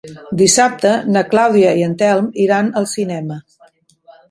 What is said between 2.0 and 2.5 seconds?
Telm